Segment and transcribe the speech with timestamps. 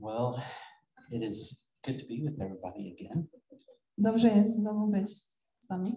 [0.00, 0.42] Well,
[1.10, 3.28] it is good to be with everybody again.
[3.98, 5.10] Dobrze jest znowu być
[5.60, 5.96] z wami.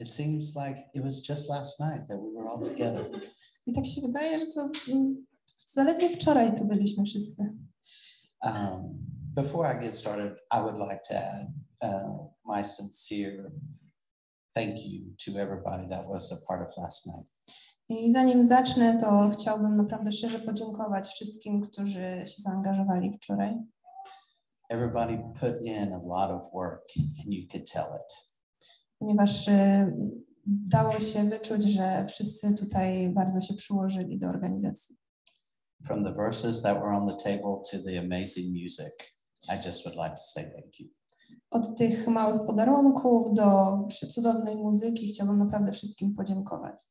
[0.00, 3.10] It seems like it was just last night that we were all together.
[3.66, 5.26] I tak się wydaje, że co, mm,
[5.66, 7.42] zaledwie wczoraj tu byliśmy wszyscy.
[8.42, 11.52] Um, before I get started, I would like to add
[11.82, 13.50] uh, my sincere
[14.54, 17.26] thank you to everybody that was a part of last night.
[17.92, 23.54] I zanim zacznę, to chciałbym naprawdę szczerze podziękować wszystkim, którzy się zaangażowali wczoraj.
[24.68, 28.32] Everybody put in a lot of work, and you could tell it.
[28.98, 29.52] ponieważ y,
[30.46, 34.96] dało się wyczuć, że wszyscy tutaj bardzo się przyłożyli do organizacji.
[35.86, 38.92] From the verses that were on the table to the amazing music,
[39.48, 40.88] I just would like to say thank you.
[41.50, 43.78] Od tych małych podarunków do
[44.10, 46.82] cudownej muzyki chciałbym naprawdę wszystkim podziękować.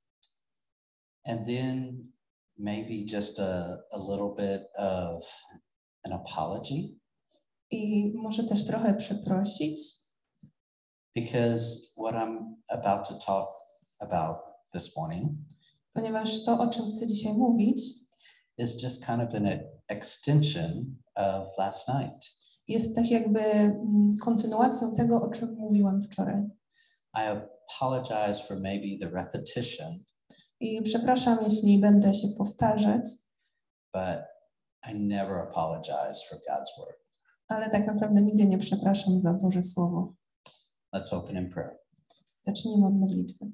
[1.25, 2.11] And then
[2.57, 5.23] maybe just a, a little bit of
[6.05, 6.99] an apology
[7.71, 9.81] I może też trochę przeprosić,
[11.15, 13.47] because what I'm about to talk
[13.99, 14.37] about
[14.73, 15.51] this morning
[15.93, 17.81] ponieważ to, o czym chcę dzisiaj mówić,
[18.57, 19.47] is just kind of an
[19.87, 22.41] extension of last night.
[22.67, 26.43] jest tak jakby mm, kontynuacją tego, o czym mówiłam wczoraj.
[27.13, 30.03] I apologize for maybe the repetition,
[30.61, 33.09] I przepraszam, jeśli będę się powtarzać,
[33.93, 34.19] but
[34.91, 36.97] I never apologize for God's word.
[37.47, 40.13] ale tak naprawdę nigdy nie przepraszam za Boże Słowo.
[40.95, 41.77] Let's open in prayer.
[42.41, 43.45] Zacznijmy od modlitwy.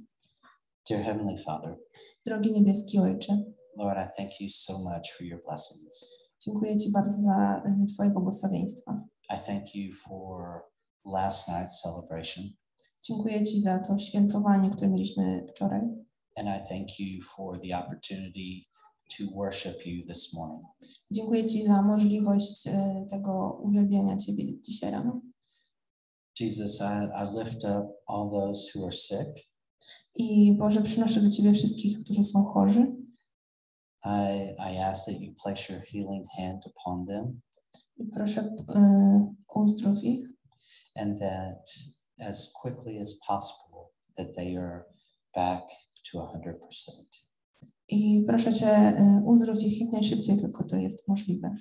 [0.89, 1.77] Dear Heavenly Father,
[2.25, 3.44] Drogi niebieski Ojcze,
[3.77, 6.05] Lord, I thank you so much for your blessings.
[6.42, 9.02] Dziękuję Ci bardzo za y, Twoje błogosławieństwa.
[9.30, 10.61] I thank you for
[11.05, 12.45] last night's celebration,
[13.02, 15.81] Dziękuję Ci za to świętowanie, które mieliśmy wczoraj.
[16.38, 18.67] And I thank you for the opportunity
[19.17, 20.63] to worship you this morning.
[21.11, 22.71] Dziękuję Ci za możliwość y,
[23.09, 25.21] tego uwielbienia Ciebie dzisiaj rano.
[26.39, 29.47] Jesus, I, I lift up all those who are sick.
[30.15, 32.95] I Boże, przynoszę do Ciebie wszystkich, którzy są chorzy.
[34.05, 37.42] I, I ask that you place your healing hand upon them
[37.99, 40.27] I proszę, y, uzdrów ich
[40.95, 41.64] and that
[42.20, 44.83] as quickly as possible that they are
[45.36, 45.64] back
[46.12, 47.06] to 100%.
[47.90, 51.56] i proszę Cię, y, uzdrów ich jak najszybciej, tylko to jest możliwe.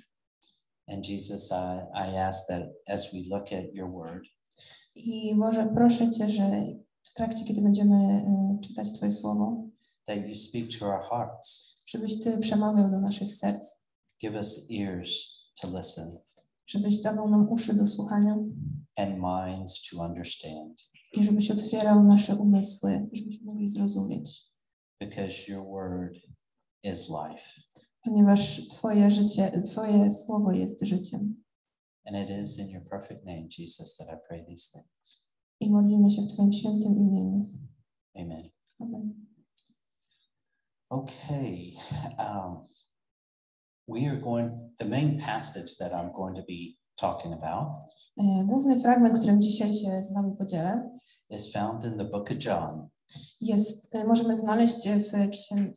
[0.88, 4.24] And Jesus, I, I ask that as we look at your word,
[4.94, 6.66] I Boże, proszę Cię, że
[7.04, 9.68] w trakcie, kiedy będziemy y, czytać Twoje słowo,
[10.04, 11.76] that you speak to our hearts.
[11.86, 13.86] żebyś Ty przemawiał do naszych serc,
[14.22, 16.18] Give us ears to listen
[16.66, 18.36] żebyś dawał nam uszy do słuchania
[18.96, 20.82] and minds to understand
[21.12, 24.44] i żebyś otwierał nasze umysły, żebyśmy mogli zrozumieć,
[25.00, 26.16] because your word
[26.84, 27.60] is life
[28.06, 31.42] ponieważ Twoje życie, Twoje słowo jest życiem.
[32.04, 35.32] and it is in your perfect name, Jesus, that I pray these things.
[35.60, 37.46] I modlimy się w Twoim świętym imieniu.
[38.14, 38.50] Amen.
[38.80, 39.26] Amen.
[40.88, 41.72] Okay.
[42.18, 42.66] Um,
[43.88, 47.68] we are going, the main passage that I'm going to be talking about
[48.46, 50.98] Główny fragment, którym dzisiaj się z Wami podzielę,
[51.30, 52.88] is found in the book of John,
[53.40, 55.72] jest, możemy znaleźć w księ,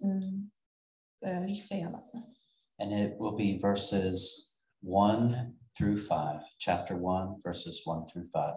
[1.21, 2.01] e, liście Jana.
[2.79, 4.45] and it will be verses
[4.83, 8.55] 1 through 5, chapter 1, verses 1 through 5.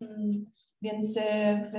[0.00, 0.46] Mm,
[0.82, 1.18] Więc
[1.72, 1.74] w,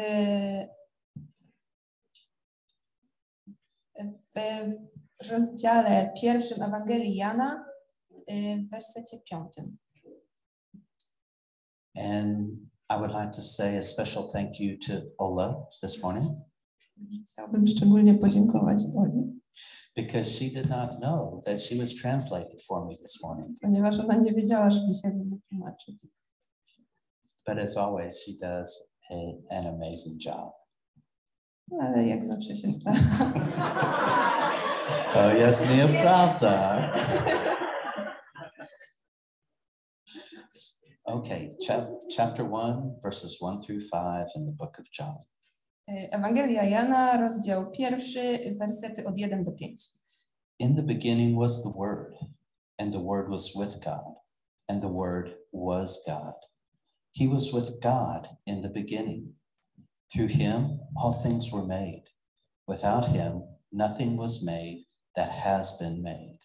[4.35, 7.65] w rozdziale pierwszym Ewangelii Jana,
[8.27, 9.77] e, w wersecie piątym.
[11.95, 12.49] And
[12.89, 16.31] I would like to say a special thank you to Ola this morning
[17.31, 19.41] Chciałbym szczególnie podziękować Oli,
[19.95, 23.59] because she did not know that she was translated for me this morning.
[23.61, 26.07] ponieważ ona nie wiedziała, że dzisiaj będę tłumaczyć.
[27.47, 29.15] But as always, she does a,
[29.57, 30.62] an amazing job.
[31.81, 32.97] Ale jak zawsze się stara.
[35.11, 36.91] To jest nieprawda.
[41.05, 45.15] Okay, chap- chapter 1, verses 1 through 5 in the book of John.
[45.87, 49.89] Ewangelia Jana, rozdział pierwszy, wersety od 1 do 5.
[50.59, 52.15] In the beginning was the Word,
[52.77, 54.15] and the Word was with God,
[54.69, 56.33] and the Word was God.
[57.15, 59.35] He was with God in the beginning.
[60.11, 62.03] Through him, all things were made.
[62.67, 64.85] Without him, nothing was made
[65.15, 66.39] that has been made.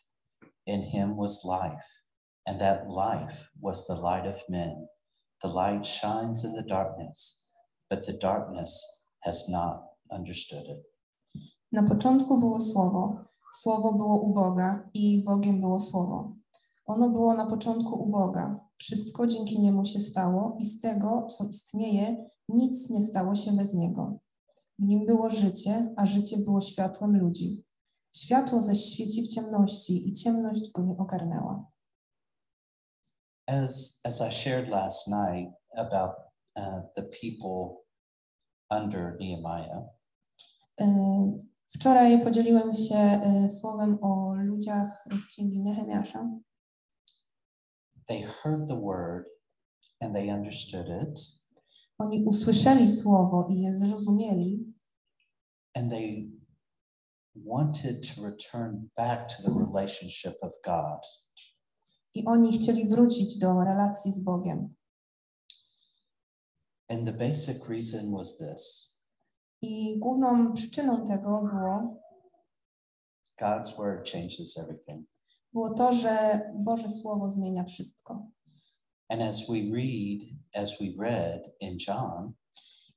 [0.66, 1.88] In him was life,
[2.46, 4.88] and that life was the light of men.
[5.42, 7.42] The light shines in the darkness,
[7.88, 8.72] but the darkness
[9.20, 10.82] has not understood it.
[11.72, 16.32] Na początku było Słowo, Słowo było u Boga i Bogiem było Słowo.
[16.86, 18.67] Ono było na początku u Boga.
[18.78, 23.74] Wszystko dzięki Niemu się stało i z tego, co istnieje, nic nie stało się bez
[23.74, 24.18] Niego.
[24.78, 27.64] W Nim było życie, a życie było światłem ludzi.
[28.16, 31.70] Światło zaś świeci w ciemności i ciemność go nie ogarnęła.
[33.46, 36.12] As, as I shared last night about
[36.56, 37.76] uh, the people
[38.70, 39.98] under Nehemiah,
[40.80, 40.84] Y,
[41.68, 46.30] Wczoraj podzieliłem się y, słowem o ludziach z księgi Nehemiasza.
[48.08, 49.24] They heard the word
[50.00, 51.38] and they understood it,
[51.98, 54.74] Oni usłyszeli słowo i je zrozumieli
[55.76, 56.30] and they
[57.34, 61.00] wanted to return back to the relationship of God.
[62.14, 64.74] i oni chcieli wrócić do relacji z Bogiem.
[66.90, 68.92] And the basic reason was this
[69.62, 72.00] I główną przyczyną tego było,
[73.40, 75.06] God's word changes everything.
[75.52, 78.26] Było to, że Boże Słowo zmienia wszystko.
[79.08, 80.20] And as we read,
[80.54, 82.32] as we read in John,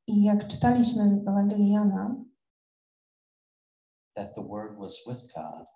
[0.08, 2.16] I jak czytaliśmy w Ewangelii Jana,
[4.14, 5.68] that the word was with God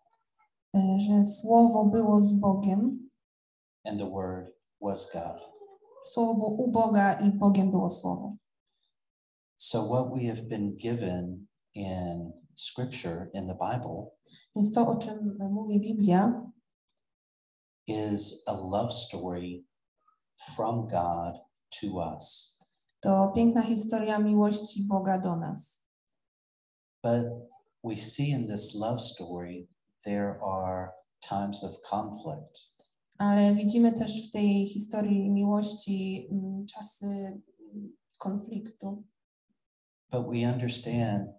[0.76, 3.06] y, że Słowo było z Bogiem,
[3.86, 4.48] and the word
[4.82, 5.42] was God.
[6.06, 8.36] Słowo było u Boga i Bogiem było Słowo.
[9.56, 14.08] So, what we have been given in scripture, in the Bible,
[14.56, 16.52] Więc to, o czym mówi Biblia,
[17.88, 19.64] is a love story
[20.56, 21.40] from God
[21.82, 22.56] to us.
[23.06, 25.86] to piękna historia miłości Boga do nas.
[27.04, 27.26] But
[27.84, 29.68] we see in this love story,
[30.06, 30.92] there are
[31.30, 32.76] times of conflict.
[33.18, 37.42] Ale widzimy też w tej historii miłości mm, czasy mm,
[38.18, 39.04] konfliktu.
[40.12, 41.30] But we understand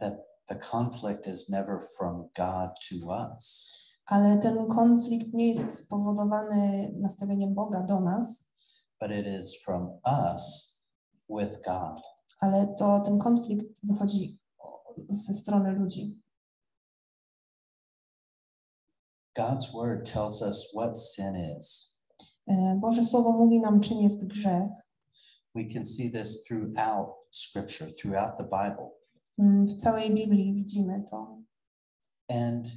[0.00, 0.14] that
[0.48, 3.72] the conflict is never from God to us.
[4.06, 8.50] Ale ten konflikt nie jest spowodowany nastawieniem Boga do nas,
[9.00, 10.74] but it is from us
[11.28, 12.02] with God.
[12.40, 14.38] ale to ten konflikt wychodzi
[15.08, 16.22] ze strony ludzi.
[19.34, 21.92] God's word tells us what sin is.
[22.48, 24.70] E, Boże Słowo mówi nam, czym jest grzech.
[25.54, 28.90] We can see this throughout scripture, throughout the Bible.
[29.38, 31.38] Mm, W całej Biblii widzimy to.
[32.28, 32.68] And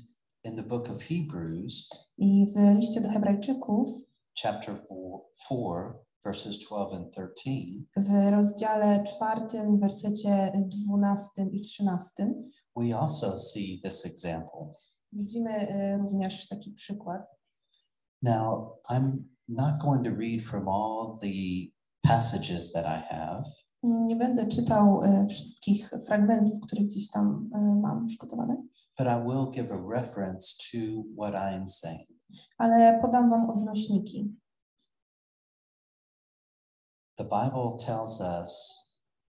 [0.44, 3.90] in the book of Hebrews, I w liście do Hebrajczyków,
[4.44, 4.76] chapter
[5.48, 5.94] 4,
[6.26, 10.52] verses 12 and 13, w rozdziale czwartym, wersecie
[10.88, 12.34] 12 i 13,
[12.76, 14.72] we also see this example.
[15.14, 17.36] widzimy e, również taki przykład.
[18.22, 19.12] Now, I'm
[19.48, 21.28] not going to read from all the
[22.04, 23.44] passages that I have,
[23.84, 28.64] Nie będę czytał e, wszystkich fragmentów, które gdzieś tam e, mam przygotowane,
[29.00, 32.08] but I will give a reference to what I'm saying.
[32.58, 34.36] ale podam Wam odnośniki.
[37.18, 38.84] The Bible tells us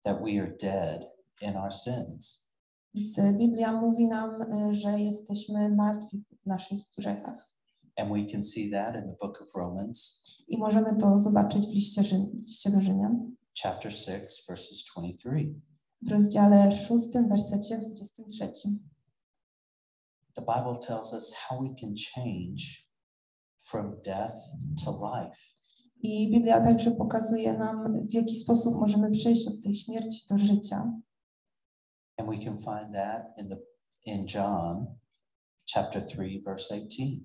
[0.05, 1.06] that we are dead
[1.43, 2.46] in our sins.
[3.38, 7.55] Biblia mówi nam, e, że jesteśmy martwi w naszych grzechach.
[7.96, 11.72] And we can see that in the book of Romans, I możemy to zobaczyć w
[11.75, 12.02] liście,
[12.32, 15.55] liście do Rzymian, chapter 6, verses 23.
[16.02, 18.52] w rozdziale 6, wersecie 23.
[20.37, 22.87] The Bible tells us how we can change
[23.70, 24.37] from death
[24.84, 25.41] to life.
[26.03, 30.93] I Biblia także pokazuje nam, w jaki sposób możemy przejść od tej śmierci do życia.
[32.19, 33.56] And we can find that in the
[34.06, 34.87] in John
[35.75, 37.20] chapter 3 verse 18.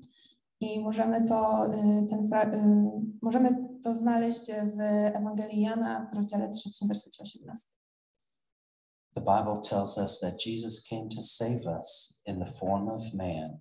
[0.59, 4.79] I możemy to, y, ten, y, możemy to znaleźć w
[5.15, 7.65] Ewangelii Jana w rozdziale 3, wersecie 18.
[9.15, 13.59] The Bible tells us that Jesus came to save us in the form of man.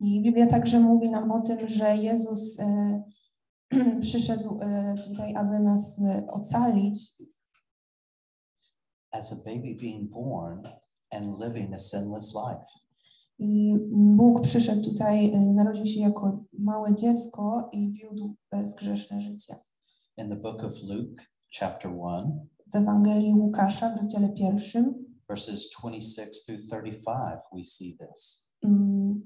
[0.00, 3.02] I Biblia także mówi nam o tym, że Jezus y,
[4.00, 7.12] przyszedł y, tutaj, aby nas y, ocalić
[9.12, 10.68] as a baby being born
[11.12, 12.66] and living a sinless life.
[13.38, 19.54] I Bóg przyszedł tutaj, y, narodził się jako małe dziecko i wiódł bezgrzeszne życie.
[20.18, 21.24] In the book of Luke,
[21.60, 28.48] chapter 1, W Ewangelii Łukasza w rozdziale pierwszym verses 26 through 35, we see this.
[28.62, 29.24] mm,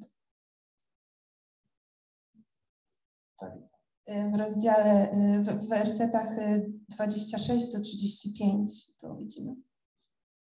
[3.36, 3.68] 30.
[4.06, 9.56] y, w rozdziale, y, w wersetach y, 26 do 35 to widzimy.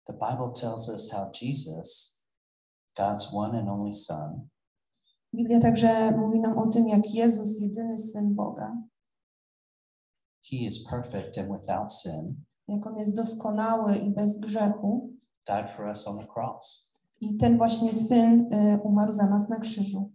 [0.06, 2.20] The Bible tells us how Jesus,
[2.96, 4.49] God's one and only Son,
[5.34, 8.76] Biblia także mówi nam o tym, jak Jezus, jedyny Syn Boga,
[10.50, 15.11] He is perfect and without sin, jak On jest doskonały i bez grzechu,
[15.47, 16.93] died for us on the cross.
[17.21, 20.11] I ten właśnie syn y, umarł za nas na krzyżu.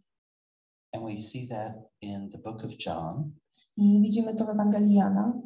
[0.93, 3.31] And we see that in the book of John,
[3.77, 5.41] I widzimy to w Ewangelii Jana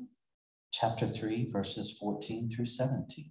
[0.79, 3.21] chapter 3, verses 14 through 17.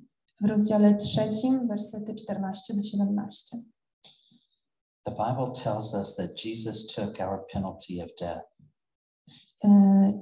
[0.40, 3.56] w rozdziale trzecim, wersety 14 do 17.
[5.04, 8.44] The Bible tells us that Jesus took our penalty of death.
[9.64, 9.68] Y,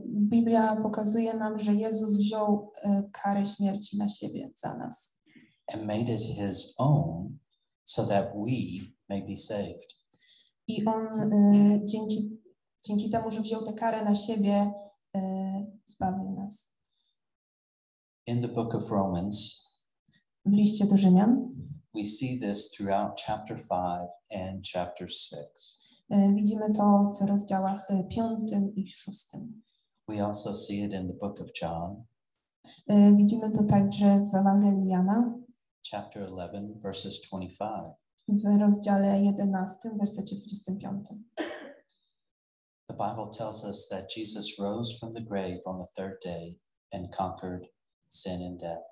[0.06, 5.18] Biblia pokazuje nam, że Jezus wziął y, karę śmierci na siebie za nas
[5.74, 7.38] and made it his own
[7.84, 9.94] so that we may be saved.
[10.66, 12.40] i on y, dzięki,
[12.84, 14.72] dzięki temu, że wziął tę karę na siebie,
[15.86, 16.74] zbawił nas.
[18.26, 19.64] In the book of Romans,
[20.46, 21.48] W liście do Rzymian
[21.94, 25.87] we see this throughout chapter 5 and chapter 6.
[26.12, 29.62] y, widzimy to w rozdziałach y, piątym i szóstym.
[30.08, 32.04] We also see it in the book of John,
[32.90, 35.34] Y, Widzimy to także w Ewangelii Jana
[35.90, 37.94] chapter 11, verses 25.
[38.28, 41.08] w rozdziale 11, wersecie 25.
[42.88, 46.58] The Bible tells us that Jesus rose from the grave on the third day
[46.92, 47.66] and conquered
[48.08, 48.84] sin and death.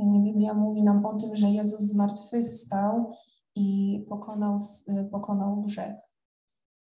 [0.00, 3.12] Y, Biblia mówi nam o tym, że Jezus z martwych wstał
[3.54, 5.96] i pokonał, y, pokonał grzech.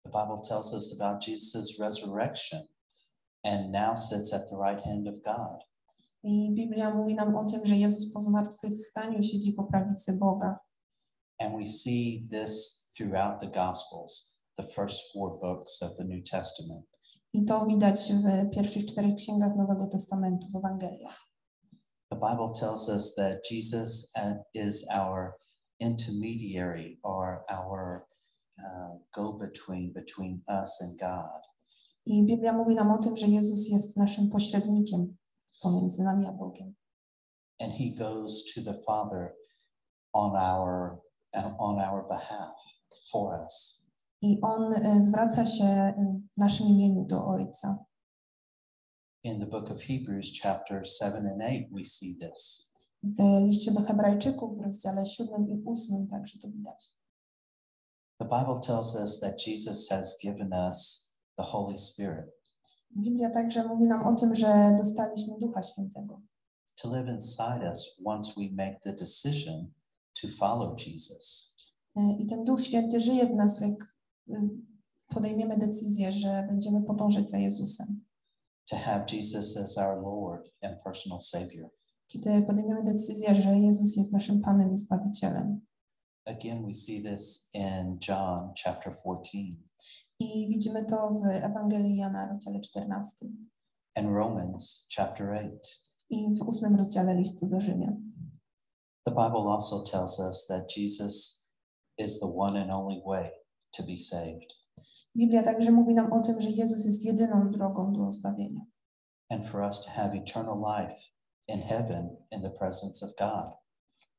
[0.06, 2.68] The Bible tells us about Jesus' resurrection
[3.44, 5.58] and now sits at the right hand of God.
[6.24, 10.58] I Biblia mówi nam o tym, że Jezus po zmartwychwstaniu siedzi po prawicy Boga.
[11.40, 16.86] And we see this throughout the Gospels, the first four books of the New Testament.
[17.32, 21.18] I to widać w pierwszych czterech księgach Nowego Testamentu, w Ewangeliach.
[22.10, 25.32] The Bible tells us that Jesus uh, is our
[25.80, 28.06] intermediary or our
[29.16, 29.38] uh, go
[29.94, 31.42] between us and God.
[32.06, 35.16] I Biblia mówi nam o tym, że Jezus jest naszym pośrednikiem
[35.62, 36.74] pomiędzy nami a Bogiem.
[37.60, 39.34] And he goes to the Father
[40.12, 41.00] on our
[41.58, 42.56] on our behalf
[43.10, 43.82] for us.
[44.22, 45.94] I On y, zwraca się
[46.36, 47.84] w naszym imieniu do Ojca.
[49.24, 52.72] In the book of Hebrews, chapter 7 and 8, we see this.
[53.02, 56.96] W liście do Hebrajczyków w rozdziale 7 i 8 także to widać.
[58.18, 61.08] The Bible tells us that Jesus has given us
[61.38, 62.26] the Holy Spirit
[62.96, 66.20] Biblia także mówi nam o tym, że dostaliśmy Ducha Świętego.
[66.82, 69.72] to live inside us once we make the decision
[70.22, 71.52] to follow Jesus.
[71.98, 73.96] Y, I ten Duch Święty żyje w nas, jak
[74.28, 74.50] y,
[75.08, 78.04] podejmiemy decyzję, że będziemy podążać za Jezusem.
[78.70, 81.70] To have Jesus as our Lord and personal Savior.
[82.08, 85.60] Kiedy podejmiemy decyzję, że Jezus jest naszym Panem i Zbawicielem.
[86.26, 89.56] Again, we see this in John chapter 14
[90.20, 93.28] I widzimy to w Ewangelii Jana, rozdziale 14
[93.96, 95.50] and Romans chapter 8.
[96.10, 98.12] i w ósmym rozdziale listu do Rzymian.
[99.04, 101.46] The Bible also tells us that Jesus
[101.98, 103.30] is the one and only way
[103.72, 104.54] to be saved
[105.16, 108.60] Biblia także mówi nam o tym, że Jezus jest jedyną drogą do zbawienia
[109.30, 111.00] and for us to have eternal life
[111.48, 113.65] in heaven in the presence of God.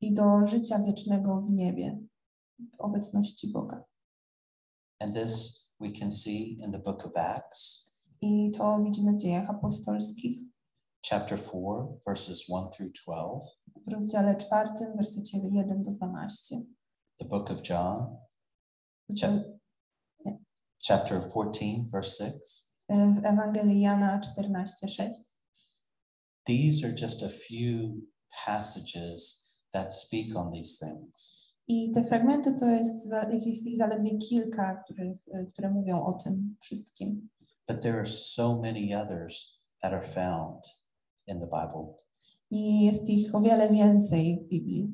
[0.01, 1.99] I do życia wiecznego w niebie,
[2.59, 3.83] w obecności Boga.
[4.99, 9.49] And this we can see in the book of Acts, I to widzimy w dziejach
[9.49, 10.37] apostolskich
[11.09, 13.51] chapter 4, verses 1 through 12,
[13.87, 16.55] w rozdziale 4, wersecie 1 do 12.
[17.19, 18.17] the book of John,
[19.09, 19.59] W,
[20.87, 22.67] chapter 14, verse 6.
[22.89, 25.37] w Ewangelii Jana 14, 6.
[26.45, 28.01] These are just a few
[28.45, 31.47] passages that speak on these things.
[31.67, 36.55] I te fragmenty to jest, jest ich zaledwie kilka, których, y, które mówią o tym
[36.59, 37.29] wszystkim.
[37.67, 40.63] But there are so many others that are found
[41.27, 41.93] in the Bible.
[42.49, 44.93] I jest ich o wiele więcej w Biblii.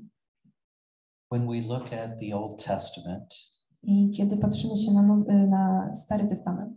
[1.32, 3.36] When we look at the Old Testament,
[3.84, 6.74] I kiedy patrzymy się na, y, na Stary Testament,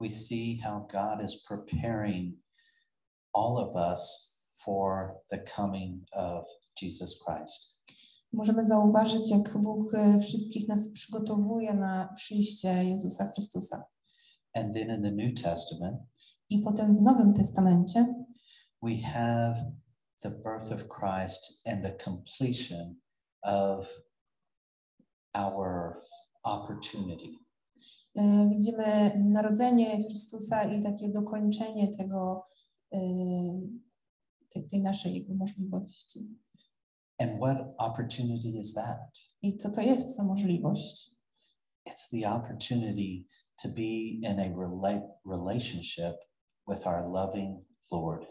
[0.00, 2.34] we see how God is preparing
[3.32, 4.34] all of us
[4.64, 6.44] for the coming of
[6.82, 7.78] Jesus Christ.
[8.32, 13.84] możemy zauważyć, jak Bóg y, wszystkich nas przygotowuje na przyjście Jezusa Chrystusa.
[14.54, 16.00] And then in the New Testament,
[16.50, 18.14] I potem w Nowym Testamencie
[18.82, 19.72] we have
[20.22, 22.94] the birth of Christ and the completion
[23.42, 24.02] of
[25.32, 25.94] our
[26.42, 27.30] opportunity.
[28.14, 32.44] y, widzimy narodzenie Chrystusa i takie dokończenie tego,
[32.94, 32.98] y,
[34.70, 36.28] tej, naszej możliwości.
[37.20, 38.98] And what opportunity is that?
[39.42, 41.10] I co to jest za możliwość?
[41.88, 43.26] It's the opportunity
[43.62, 46.16] to be in a rela- relationship
[46.68, 48.26] with our loving Lord.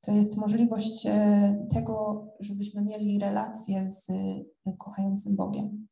[0.00, 4.44] To jest możliwość e, tego, żebyśmy mieli relację z e,
[4.78, 5.88] kochającym Bogiem.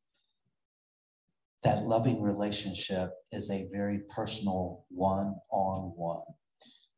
[1.62, 6.39] That loving relationship is a very personal one on one.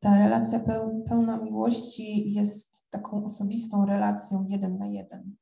[0.03, 5.35] Ta relacja peł, pełna miłości jest taką osobistą relacją jeden na jeden.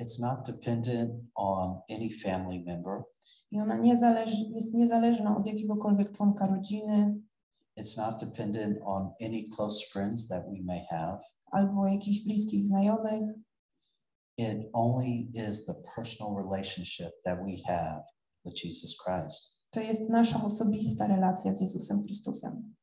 [0.00, 3.02] It's not dependent on any family member.
[3.50, 7.20] I ona nie zależy, jest niezależna od jakiegokolwiek członka rodziny
[7.80, 11.20] It's not dependent on any close friends that we may have.
[11.52, 13.36] albo jakichś bliskich znajomych.
[14.38, 18.02] It only is the personal relationship that we have
[18.44, 19.62] with Jesus Christ.
[19.70, 22.74] To jest nasza osobista relacja z Jezusem Chrystusem.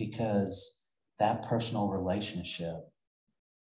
[0.00, 0.80] Because
[1.18, 2.76] that personal relationship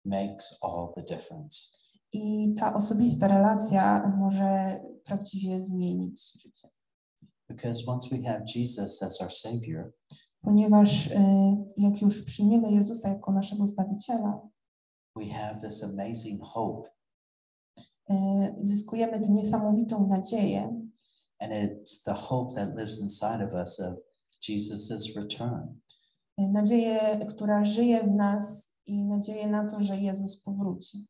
[0.06, 1.78] makes all the difference.
[2.14, 6.68] I ta osobista relacja może prawdziwie zmienić życie.
[7.50, 9.92] Because once we have Jesus as our Savior,
[10.42, 11.16] Ponieważ y,
[11.78, 14.50] jak już przyjmiemy Jezusa jako naszego Zbawiciela,
[15.16, 16.90] we have this amazing hope,
[18.12, 18.16] y,
[18.58, 20.62] zyskujemy tę niesamowitą nadzieję,
[21.40, 23.96] and it's the hope that lives inside of us of
[24.50, 25.80] Jesus' return.
[26.40, 31.08] Y, nadzieję, która żyje w nas i nadzieję na to, że Jezus powróci.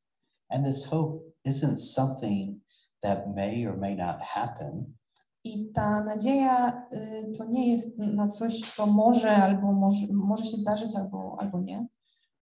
[0.49, 2.61] And this hope isn't something
[3.01, 4.93] that may or may not happen.
[5.43, 10.57] I ta nadzieja y, to nie jest na coś, co może albo może, może się
[10.57, 11.87] zdarzyć, albo, albo nie,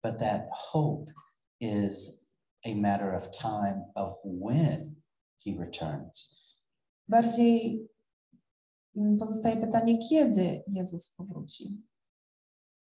[0.04, 1.12] but that hope
[1.61, 2.25] is
[2.64, 4.97] a matter of time of when
[5.45, 6.45] he returns.
[7.09, 7.88] Bardziej
[8.97, 11.83] mm, pozostaje pytanie, kiedy Jezus powróci.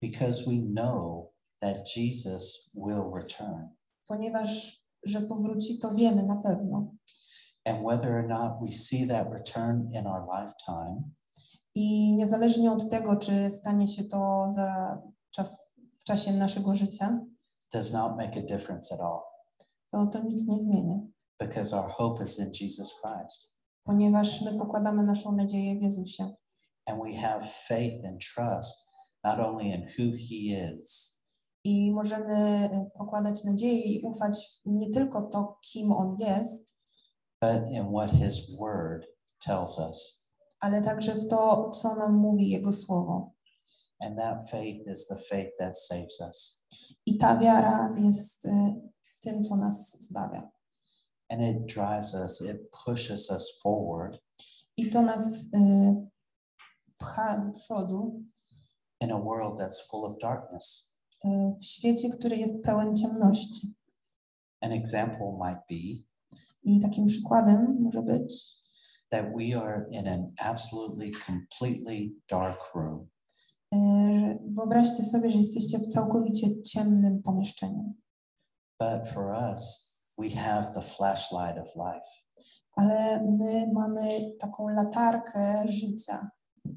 [0.01, 3.69] Because we know that Jesus will return.
[4.07, 6.91] Ponieważ, że powróci, to wiemy na pewno.
[7.65, 11.01] And whether or not we see that return in our lifetime
[11.75, 17.19] I niezależnie od tego, czy stanie się to za czas, w czasie naszego życia,
[17.73, 19.19] does not make a difference at all.
[19.91, 20.99] to to nic nie zmienia,
[21.39, 23.55] Because our hope is in Jesus Christ.
[23.83, 26.33] ponieważ my pokładamy naszą nadzieję w Jezusie.
[26.85, 28.85] And we have faith and trust
[29.25, 31.15] not only in who he is,
[31.63, 36.75] I możemy y, pokładać nadzieję i ufać nie tylko to, kim On jest,
[37.41, 39.05] but in what his word
[39.39, 40.25] tells us.
[40.59, 43.31] ale także w to, co nam mówi Jego Słowo.
[43.99, 46.63] And that faith is the faith that saves us.
[47.05, 48.49] I ta wiara jest y,
[49.21, 50.51] tym, co nas zbawia.
[51.29, 54.19] And it drives us, it pushes us forward
[54.77, 56.07] I to nas y,
[56.97, 58.21] pcha do przodu
[59.01, 60.95] in a world that's full of darkness.
[61.25, 61.27] y,
[61.59, 63.73] w świecie, który jest pełen ciemności.
[64.61, 66.03] An example might be
[66.63, 68.51] I takim przykładem może być,
[69.09, 73.07] that we are in an absolutely, completely dark room.
[74.19, 77.93] że wyobraźcie sobie, że jesteście w całkowicie ciemnym pomieszczeniu,
[78.79, 82.09] But for us, we have the flashlight of life,
[82.75, 86.29] ale my mamy taką latarkę życia,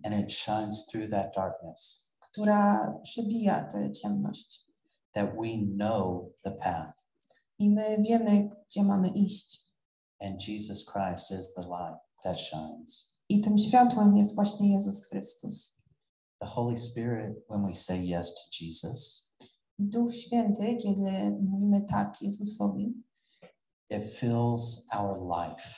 [0.04, 2.07] and it shines through that darkness
[2.38, 4.68] która przebija tę ciemność.
[5.14, 7.08] that we know the path.
[7.58, 9.64] I my wiemy, gdzie mamy iść.
[10.20, 13.10] And Jesus Christ is the light that shines.
[13.28, 15.78] I tym światłem jest właśnie Jezus Chrystus.
[16.40, 19.32] The Holy Spirit, when we say yes to Jesus,
[19.78, 22.94] Duch Święty, kiedy mówimy tak Jezusowi,
[23.90, 25.68] it fills our life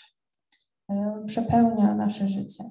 [0.91, 2.65] e, przepełnia nasze życie.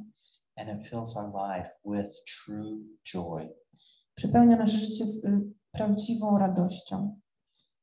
[0.58, 3.50] and it fills our life with true joy.
[4.20, 7.20] Przepełnia nasze życie z y, prawdziwą radością.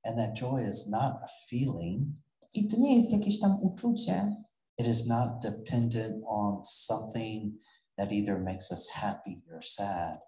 [0.03, 2.09] And that joy is not a feeling,
[2.55, 4.37] I to nie jest jakieś tam uczucie,
[4.79, 7.55] it is not dependent on something
[7.97, 10.21] that either makes us happy or sad.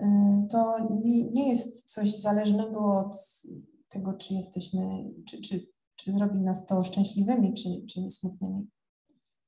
[0.00, 0.04] y,
[0.50, 3.16] to nie, nie jest coś zależnego od
[3.88, 8.70] tego, czy jesteśmy, czy, czy, czy zrobi nas to szczęśliwymi, czy, czy smutnymi.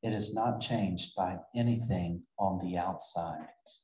[0.03, 3.82] It is not changed by anything on the outside.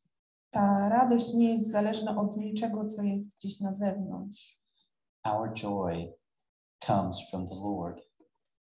[0.50, 4.60] Ta radość nie jest zależna od niczego, co jest gdzieś na zewnątrz.
[5.24, 6.12] Our joy
[6.84, 8.08] comes from the Lord,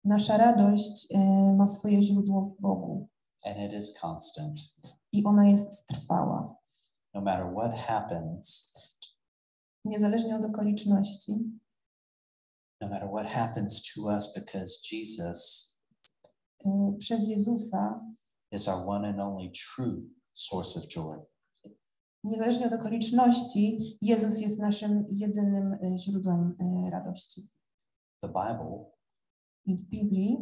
[0.03, 1.17] Nasza radość y,
[1.57, 3.07] ma swoje źródło w Bogu
[3.45, 4.59] and it is constant.
[5.11, 6.55] i ona jest trwała.
[7.13, 8.73] No matter what happens,
[9.85, 11.59] Niezależnie od okoliczności,
[12.81, 15.71] no matter what happens to us, because Jesus
[16.65, 18.05] y, przez Jezusa,
[18.51, 20.01] is our one and only true
[20.33, 21.17] source of joy.
[22.23, 27.49] Niezależnie od okoliczności, Jezus jest naszym jedynym y, źródłem y, radości.
[28.21, 28.85] The Bible,
[29.65, 30.37] I w Biblii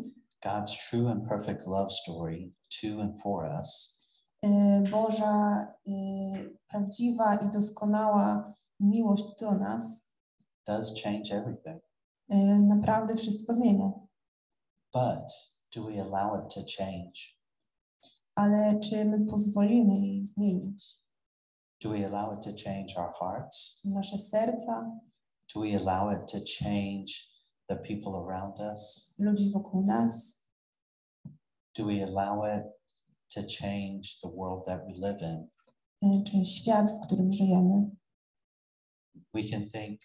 [0.46, 3.98] God's true and perfect love story to and for us,
[4.46, 4.50] y,
[4.92, 5.68] Boża,
[6.68, 10.10] prawdziwa i doskonała miłość do nas
[10.68, 11.82] does change everything.
[12.68, 13.92] naprawdę wszystko zmienia.
[14.94, 15.32] But
[15.76, 17.39] do we allow it to change?
[18.36, 21.00] Ale czy my pozwolimy jej zmienić
[21.82, 23.82] Do we allow it to change our hearts?
[23.86, 25.00] nasze serca,
[25.56, 27.30] Do we allow it to change
[27.70, 29.13] the people around us?
[29.20, 30.46] ludzi wokół nas?
[31.78, 32.65] Do we allow it
[33.36, 35.48] to change the world that we live in?
[36.04, 37.89] y, Czy świat, w którym żyjemy?
[39.34, 40.02] We can think,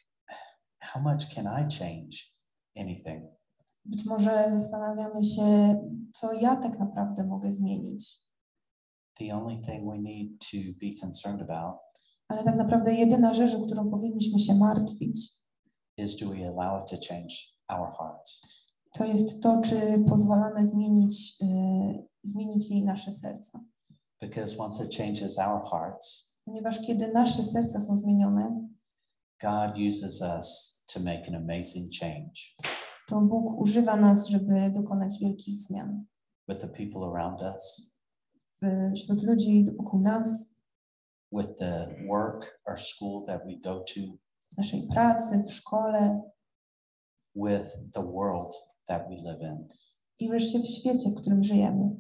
[0.81, 2.17] how much can I change
[2.77, 3.25] anything?
[3.85, 5.77] Być może zastanawiamy się,
[6.15, 8.24] co ja tak naprawdę mogę zmienić.
[9.19, 11.77] The only thing we need to be concerned about
[12.29, 15.31] Ale tak naprawdę jedyna rzecz, o którą powinniśmy się martwić,
[15.99, 17.35] is do we allow it to change
[17.69, 18.65] our hearts?
[18.99, 21.47] to jest to, czy pozwalamy zmienić, y,
[22.23, 23.61] zmienić jej nasze serca.
[24.21, 28.69] Because once it changes our hearts, Ponieważ kiedy nasze serca są zmienione,
[29.43, 32.33] God uses us to make an amazing change
[33.09, 36.05] to Bóg używa nas, żeby dokonać wielkich zmian
[36.49, 37.94] with the people around us,
[38.95, 40.55] wśród ludzi wokół nas,
[41.33, 44.01] with the work or school that we go to,
[44.53, 46.23] w naszej pracy, w szkole
[47.37, 48.55] with the world
[48.87, 49.69] that we live in.
[50.19, 51.91] i wreszcie w świecie, w którym żyjemy.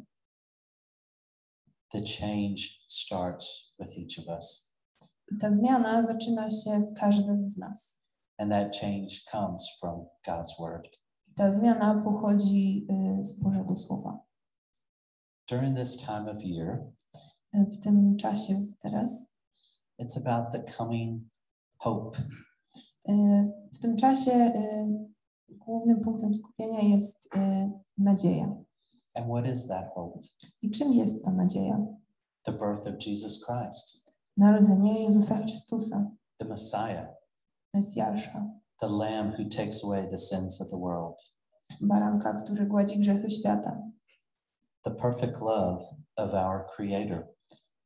[1.92, 4.74] The change starts with each of us.
[5.32, 8.00] I ta zmiana zaczyna się w każdym z nas.
[8.38, 10.88] And that change comes from God's word.
[11.28, 12.86] I ta zmiana pochodzi
[13.18, 14.18] y, z Bożego Słowa.
[15.46, 16.92] During this time of year,
[17.54, 19.28] W tym czasie teraz,
[20.02, 21.20] it's about the coming
[21.78, 22.18] hope.
[23.08, 23.12] y,
[23.74, 28.56] w tym czasie y, głównym punktem skupienia jest y, nadzieja.
[29.14, 30.20] And what is that hope?
[30.62, 31.86] I czym jest ta nadzieja?
[32.42, 37.08] The birth of Jesus Christ, Narodzenie Jezusa Chrystusa, the Messiah,
[37.74, 41.14] Mesjasza, the Lamb who takes away the sins of the world,
[41.80, 43.82] baranka, który gładzi grzechy świata,
[44.84, 45.84] the perfect love
[46.16, 47.28] of our Creator,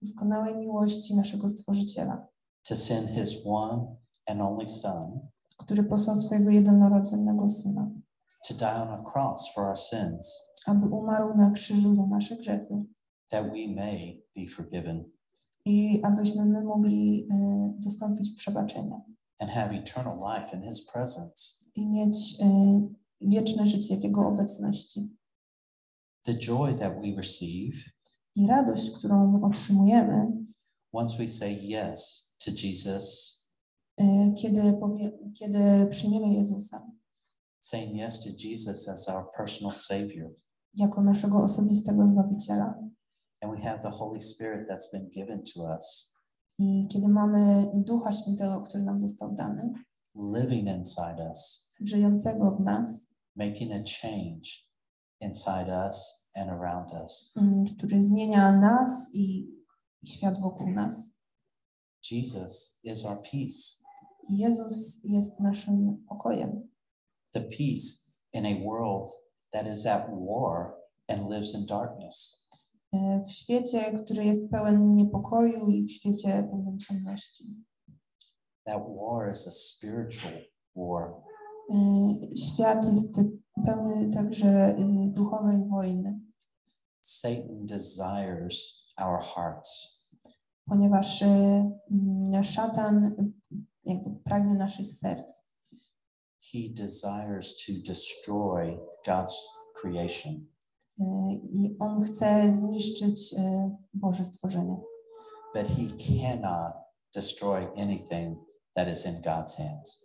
[0.02, 2.26] doskonałej miłości naszego Stworzyciela,
[2.68, 7.90] to send His one and only Son który posłał swojego jednorodzonego Syna,
[8.48, 12.84] to die on a cross for our sins, aby umarł na krzyżu za nasze grzechy
[13.30, 15.04] that we may be forgiven
[15.64, 19.00] i abyśmy my mogli y, dostąpić przebaczenia
[19.40, 21.56] and have eternal life in His presence.
[21.74, 22.46] i mieć y,
[23.20, 25.17] wieczne życie w Jego obecności.
[26.26, 27.72] The joy that we receive
[28.36, 30.26] I radość, którą my otrzymujemy,
[30.92, 33.38] once we say yes to Jesus,
[34.00, 36.86] y, kiedy, powie, kiedy przyjmiemy Jezusa.
[37.60, 40.30] saying yes to Jesus as our personal Savior,
[40.74, 42.74] jako naszego osobistego Zbawiciela.
[43.42, 46.14] And we have the Holy Spirit that's been given to us,
[46.58, 49.72] i kiedy mamy Ducha Świętego, który nam został dany,
[50.14, 54.67] living inside us, żyjącego w nas, making a change
[55.20, 57.32] inside us and around us.
[57.36, 59.48] mm, który zmienia nas i,
[60.04, 61.18] świat wokół nas.
[62.10, 63.78] Jesus is our peace,
[64.30, 66.68] Jezus jest naszym pokojem.
[67.32, 67.98] the peace
[68.32, 69.10] in a world
[69.52, 70.74] that is at war
[71.08, 72.44] and lives in darkness.
[72.92, 77.64] E, W świecie, który jest pełen niepokoju i w świecie pełnym ciemności.
[78.66, 80.32] That war is a spiritual
[80.76, 81.14] war.
[81.70, 83.20] E, Świat jest
[83.66, 84.76] pełny także
[85.14, 86.20] duchowej wojny,
[87.02, 89.98] Satan desires our hearts.
[90.66, 91.26] ponieważ y,
[91.90, 93.14] mm, szatan
[93.84, 95.48] jakby pragnie naszych serc.
[96.52, 99.34] He desires to destroy God's
[99.80, 100.34] creation.
[101.00, 101.04] Y,
[101.52, 104.76] I on chce zniszczyć y, Boże stworzenie.
[105.54, 106.72] but he cannot
[107.14, 108.36] destroy anything
[108.74, 110.04] that is in God's hands.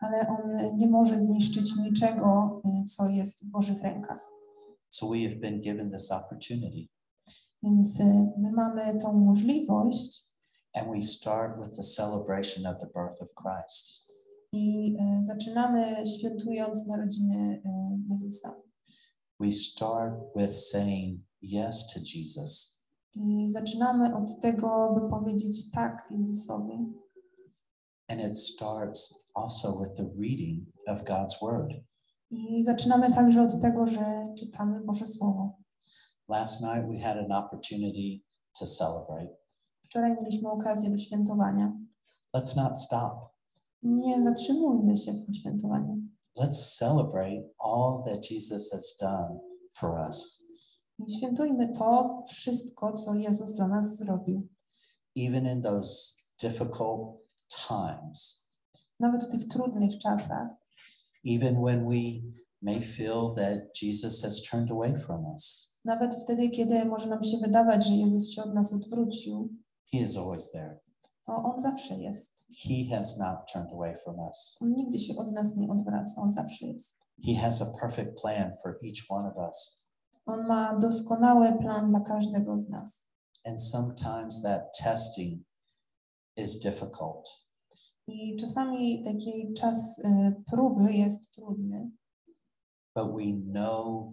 [0.00, 4.30] Ale on nie może zniszczyć niczego, co jest w Bożych rękach.
[4.94, 6.88] So we have been given this opportunity,
[7.62, 8.04] Więc y,
[8.38, 10.24] my mamy tą możliwość
[10.74, 14.12] and we start with the celebration of the birth of Christ.
[14.52, 17.70] i y, zaczynamy świętując narodziny y,
[18.10, 18.54] Jezusa.
[19.40, 22.80] We start with saying yes to Jesus,
[23.14, 26.94] I zaczynamy od tego, by powiedzieć tak Jezusowi.
[28.08, 31.72] and it starts also with the reading of God's Word.
[32.34, 35.58] I zaczynamy także od tego, że czytamy Boże Słowo.
[36.28, 38.24] Last night we had an opportunity
[38.58, 39.36] to celebrate.
[39.84, 41.72] Wczoraj mieliśmy okazję do świętowania.
[42.36, 43.12] Let's not stop.
[43.82, 45.98] Nie zatrzymujmy się w tym świętowaniu.
[46.40, 49.38] Let's celebrate all that Jesus has done
[49.72, 50.42] for us.
[51.08, 54.48] I świętujmy to wszystko, co Jezus dla nas zrobił.
[55.16, 57.16] even in those difficult
[57.68, 58.44] times,
[59.00, 60.48] Nawet w tych trudnych czasach,
[61.24, 62.22] even when we
[62.62, 65.68] may feel that Jesus has turned away from us.
[65.84, 69.48] nawet wtedy, kiedy może nam się wydawać, że Jezus się od nas odwrócił,
[69.92, 70.80] He is always there.
[71.26, 72.46] to On zawsze jest.
[72.62, 74.56] He has not turned away from us.
[74.60, 77.00] On nigdy się od nas nie odwraca, On zawsze jest.
[77.26, 79.84] He has a perfect plan for each one of us.
[80.26, 83.06] On ma doskonały plan dla każdego z nas.
[83.46, 85.42] And sometimes that testing
[86.36, 87.43] is difficult.
[88.06, 91.90] I czasami taki czas y, próby jest trudny,
[92.96, 94.12] but we know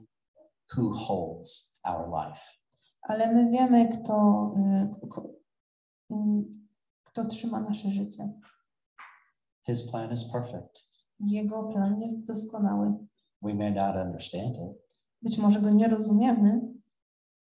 [0.78, 2.42] who holds our life.
[3.02, 4.14] ale my wiemy, kto,
[5.10, 5.34] ko-
[6.10, 6.68] mm,
[7.04, 8.40] kto trzyma nasze życie.
[9.68, 10.88] His plan is perfect.
[11.20, 12.94] Jego plan jest doskonały.
[13.42, 14.82] We may not understand it,
[15.22, 16.62] Być może go nie rozumiemy,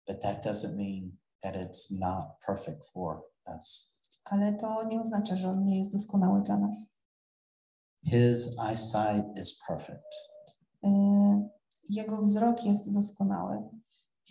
[0.09, 3.23] but that doesn't mean that it's not perfect for
[3.59, 3.96] us.
[4.31, 6.97] Ale to nie oznacza, że on nie jest doskonały dla nas.
[8.05, 10.15] His eyesight is perfect.
[10.85, 10.89] Y,
[11.89, 13.57] Jego wzrok jest doskonały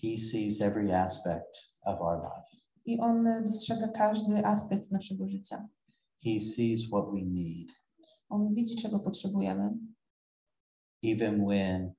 [0.01, 2.57] He sees every aspect of our life.
[2.85, 5.67] i on dostrzega każdy aspekt naszego życia.
[6.23, 7.69] He sees what we need,
[8.29, 9.73] On widzi, czego potrzebujemy,
[11.03, 11.93] even when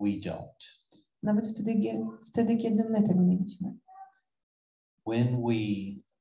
[0.00, 0.82] we don't.
[1.22, 1.72] nawet wtedy,
[2.26, 3.74] wtedy kiedy my tego nie widzimy.
[5.06, 5.54] When we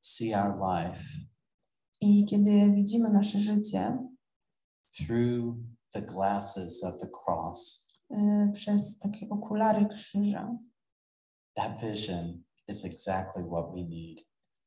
[0.01, 1.03] see our life
[2.01, 3.97] I kiedy widzimy nasze życie
[4.97, 5.55] through
[5.93, 10.57] the glasses of the cross, y, przez takie okulary krzyża,
[11.53, 14.19] that vision is exactly what we need.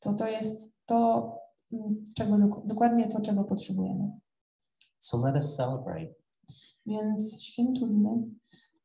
[0.03, 1.31] to to jest to,
[1.73, 4.11] mm, czego dok- dokładnie to, czego potrzebujemy.
[5.01, 6.15] So let us celebrate.
[6.87, 8.11] Więc świętujmy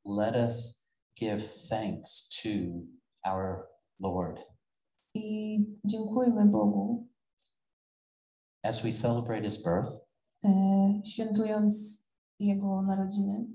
[0.05, 0.83] Let us
[1.19, 2.49] give thanks to
[3.23, 3.67] our
[3.99, 4.46] Lord.
[5.17, 7.07] I dziękujmy Bogu,
[8.63, 9.91] As we celebrate his birth,
[10.45, 10.49] y,
[11.05, 12.05] świętując
[12.39, 13.47] Jego narodziny.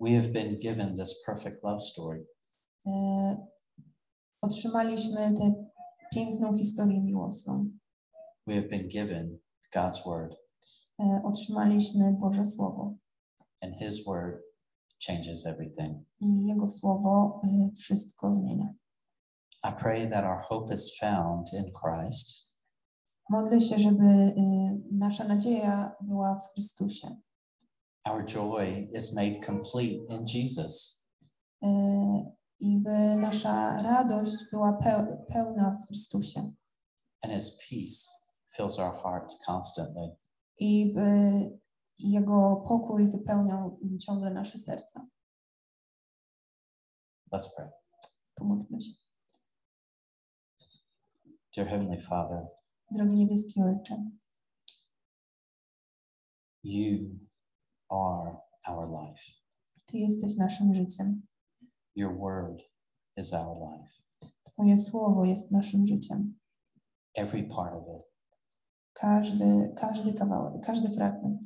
[0.00, 2.26] we have been given this perfect love story.
[2.86, 2.90] Y,
[4.40, 5.54] Otrzymaliśmy tę
[6.14, 7.70] piękną historię miłosną.
[8.46, 9.38] We have been given
[9.74, 10.36] God's word,
[11.00, 12.94] Y, Otrzymaliśmy Boże Słowo
[13.62, 14.42] and his word
[15.06, 15.98] changes everything.
[16.20, 17.40] i Jego Słowo
[17.76, 18.74] wszystko zmienia.
[19.68, 22.46] I pray that our hope is found in Christ
[23.30, 24.34] Modlę się, żeby y,
[24.92, 27.16] nasza nadzieja była w Chrystusie.
[28.10, 28.66] Our joy
[28.98, 31.06] is made complete in Jesus.
[31.64, 31.68] y,
[32.60, 36.40] i by nasza radość była peł- pełna w Chrystusie
[37.24, 38.10] and his peace
[38.56, 40.16] fills our hearts constantly.
[40.58, 41.10] i by
[41.98, 45.06] Jego pokój wypełniał ciągle nasze serca.
[47.32, 47.68] Let's pray.
[48.34, 49.05] Pomódlmy się.
[51.56, 52.48] Dear Heavenly Father,
[52.92, 54.10] Drogi niebieski Ojcze,
[56.64, 57.18] you
[57.90, 58.36] are
[58.68, 59.22] our life.
[59.86, 61.26] Ty jesteś naszym życiem.
[61.94, 62.62] Your word
[63.16, 63.90] is our life.
[64.52, 66.38] Twoje słowo jest naszym życiem.
[67.14, 68.06] Every part of it,
[68.92, 71.40] Każdy, każdy kawałek, każdy fragment,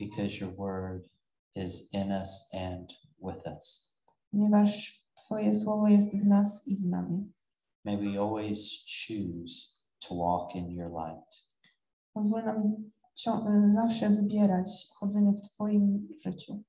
[0.00, 1.08] because your word
[1.56, 3.88] is in us and with us.
[4.30, 7.32] ponieważ Twoje słowo jest w nas i z nami.
[7.84, 9.74] May we always choose
[10.08, 11.48] to walk in your light.
[12.14, 12.84] Pozwól nam
[13.68, 16.62] y, zawsze wybierać chodzenie w Twoim życiu.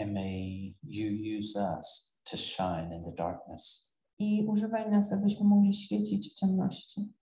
[0.00, 3.92] And may you use us to shine in the darkness.
[4.18, 7.14] I używaj nas, abyśmy mogli świecić w ciemności.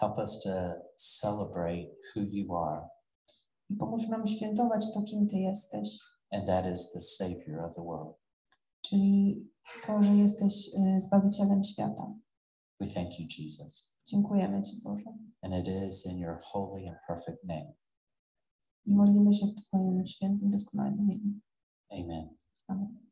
[0.00, 0.50] Help us to
[0.96, 2.88] celebrate who you are,
[3.70, 5.98] I pomóż nam świętować to, kim Ty jesteś,
[6.32, 8.16] and that is the Savior of the world.
[8.82, 9.46] czyli
[9.86, 12.14] to, że jesteś y, Zbawicielem świata.
[12.80, 13.96] We thank you, Jesus.
[14.06, 15.04] Dziękujemy Ci, Boże.
[15.42, 17.72] And it is in your holy and perfect name.
[18.86, 21.40] I modlimy się w Twoim świętym, doskonałym imieniu.
[21.90, 22.36] Amen.
[22.68, 23.05] Amen.